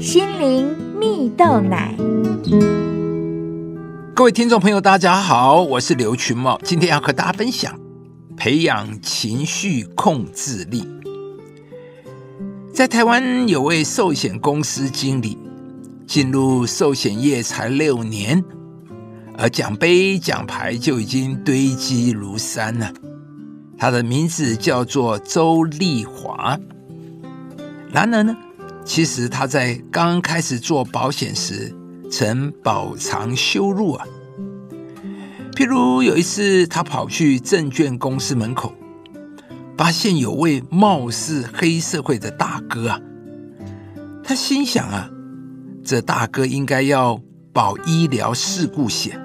[0.00, 1.94] 心灵蜜豆奶。
[4.14, 7.78] 各位听众朋友，大家好，我是刘群茂，今天要和大家分享
[8.34, 10.88] 培养情绪控制力。
[12.72, 15.36] 在台湾有位寿险公司经理，
[16.06, 18.42] 进入寿险业才六年，
[19.36, 22.90] 而奖杯奖牌就已经堆积如山了。
[23.76, 26.58] 他的名字叫做周丽华。
[27.92, 28.34] 然而呢，
[28.90, 31.72] 其实他在刚开始做保险时，
[32.10, 34.04] 曾饱尝羞辱啊。
[35.52, 38.74] 譬如有一次，他跑去证券公司门口，
[39.78, 43.00] 发现有位貌似黑社会的大哥啊。
[44.24, 45.08] 他心想啊，
[45.84, 47.22] 这大哥应该要
[47.52, 49.16] 保医疗事故险，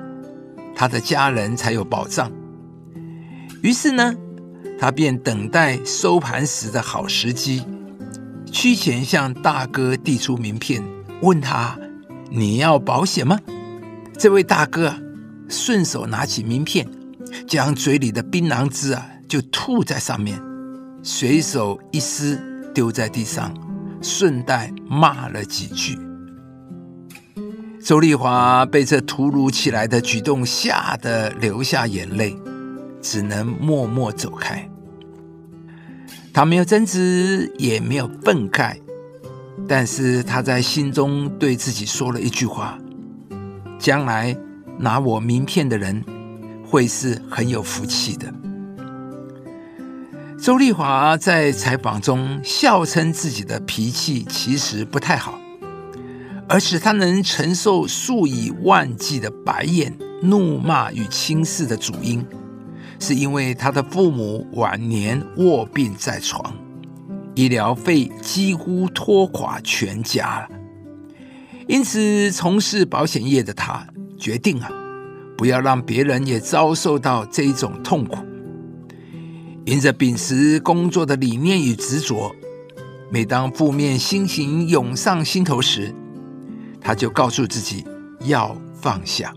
[0.75, 2.31] 他的家人才有保障。
[3.63, 4.13] 于是呢，
[4.79, 7.63] 他便等待收盘时的好时机。
[8.55, 10.81] 屈前向大哥递出名片，
[11.21, 11.77] 问他
[12.31, 13.37] ：“你要保险吗？”
[14.17, 14.95] 这位大哥
[15.49, 16.87] 顺手拿起名片，
[17.45, 20.41] 将嘴里的槟榔汁啊就吐在上面，
[21.03, 22.39] 随手一撕
[22.73, 23.53] 丢在地上，
[24.01, 25.99] 顺带骂了几句。
[27.83, 32.33] 周丽华被这突如其来的举动吓得流下眼泪，
[33.01, 34.67] 只能默默走开。
[36.35, 38.75] 他没有争执，也没有愤慨，
[39.69, 42.77] 但是他在心中对自己说了一句话：
[43.79, 44.35] 将来
[44.77, 46.03] 拿我名片的人
[46.67, 48.33] 会是很有福气的。
[50.37, 55.39] 周丽华在采访中笑称自己的脾气其实不太好，
[56.49, 62.27] 而使他能承受数以万计的白眼、怒骂与轻视的主因。
[62.99, 66.53] 是因为他的父母晚年卧病在床，
[67.35, 70.49] 医疗费几乎拖垮全家了。
[71.67, 73.87] 因此，从事保险业的他
[74.17, 74.69] 决定啊，
[75.37, 78.17] 不要让别人也遭受到这种痛苦。
[79.65, 82.35] 因着秉持工作的理念与执着，
[83.09, 85.93] 每当负面心情涌上心头时，
[86.79, 87.83] 他就告诉自己
[88.19, 89.33] 要放下。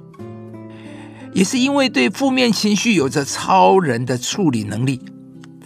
[1.33, 5.01] 也是因为对负面情绪有着超人的处理能力，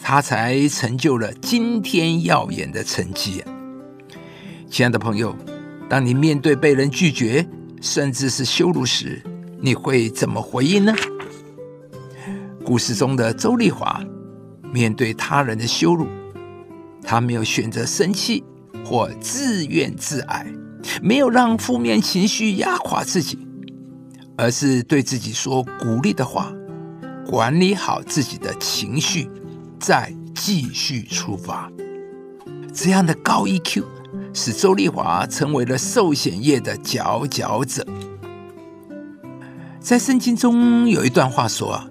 [0.03, 3.43] 他才成就了今天耀眼的成绩。
[4.69, 5.37] 亲爱的朋友，
[5.89, 7.47] 当你面对被人拒绝，
[7.81, 9.23] 甚至是羞辱时，
[9.61, 10.95] 你会怎么回应呢？
[12.65, 14.00] 故事中的周丽华
[14.73, 16.06] 面对他人的羞辱，
[17.03, 18.43] 他没有选择生气
[18.84, 20.47] 或自怨自艾，
[21.03, 23.39] 没有让负面情绪压垮自己。
[24.37, 26.53] 而是对自己说鼓励的话，
[27.26, 29.31] 管理好自己的情绪，
[29.78, 31.70] 再继续出发。
[32.72, 33.84] 这样的高 EQ
[34.32, 37.87] 使周丽华成为了寿险业的佼佼者。
[39.78, 41.87] 在圣经中有一段话说啊：“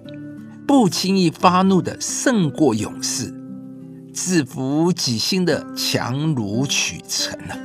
[0.66, 3.34] 不轻易发怒的胜过勇士，
[4.13, 7.58] 制服己心的强如取成啊。”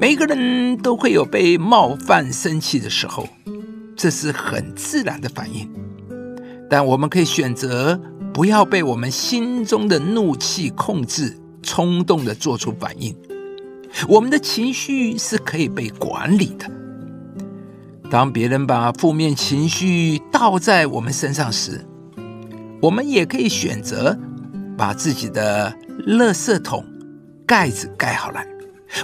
[0.00, 3.28] 每个人都会有被冒犯、生气的时候，
[3.96, 5.68] 这是很自然的反应。
[6.70, 8.00] 但我们可以选择
[8.32, 13.12] 不要被我们心中的怒气控制，冲动的做出反应。
[14.08, 16.70] 我们的情绪是可以被管理的。
[18.08, 21.84] 当别人把负面情绪倒在我们身上时，
[22.80, 24.16] 我们也可以选择
[24.76, 25.74] 把自己的
[26.06, 26.84] 垃圾桶
[27.44, 28.46] 盖子盖好来。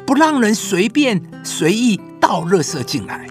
[0.06, 3.28] 不让人随便随意倒垃圾进来，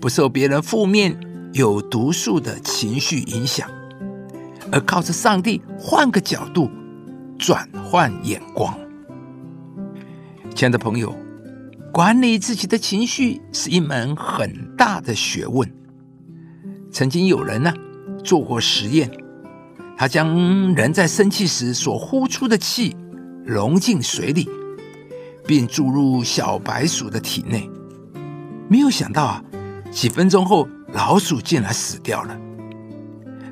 [0.00, 1.18] 不受别人负面
[1.52, 3.68] 有毒素的情绪影响，
[4.70, 6.70] 而靠着上帝换个角度
[7.38, 8.76] 转换眼光。
[10.54, 11.14] 亲爱的朋友，
[11.92, 15.70] 管理自己的情绪是一门很大的学问。
[16.90, 17.72] 曾经有人呢
[18.24, 19.10] 做过实验，
[19.96, 22.96] 他将人在生气时所呼出的气
[23.44, 24.48] 融进水里。
[25.46, 27.70] 并注入小白鼠的体内，
[28.68, 29.44] 没有想到啊，
[29.90, 32.36] 几分钟后老鼠竟然死掉了。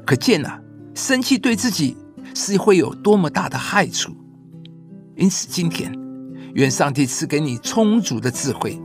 [0.05, 0.61] 可见啊，
[0.95, 1.97] 生气对自己
[2.35, 4.13] 是会有多么大的害处。
[5.17, 5.93] 因此，今天
[6.55, 8.81] 愿上帝赐给你充足的智慧，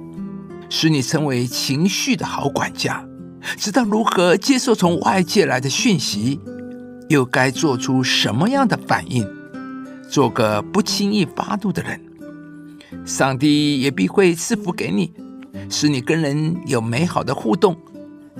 [0.70, 3.04] 使你成为情绪的好管家，
[3.58, 6.40] 知道如何接受从外界来的讯息，
[7.10, 9.28] 又该做出什么样的反应，
[10.10, 12.00] 做个不轻易发怒的人。
[13.06, 15.12] 上帝也必会赐福给你，
[15.70, 17.76] 使你跟人有美好的互动，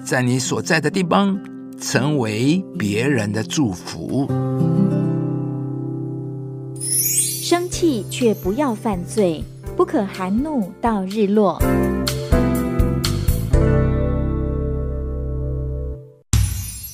[0.04, 1.40] 在你所在的地方
[1.80, 4.28] 成为别人的祝福。
[6.82, 9.44] 生气却不要犯罪，
[9.76, 11.60] 不可含怒到日落。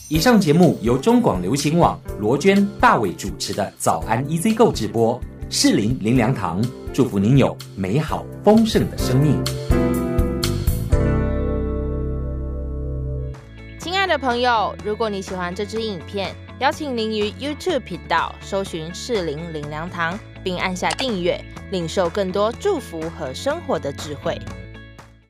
[0.08, 6.60] 以上节目由中广流行网罗娟、大伟主持的《早安 EZ 购》直播，士林林良堂
[6.92, 9.42] 祝福您有美好丰盛的生命。
[13.80, 21.40] 亲爱的朋友，如果你喜欢这支影片，邀请您于 YouTube 频道搜寻士林林良堂，并按下订阅，
[21.72, 24.40] 领受更多祝福和生活的智慧。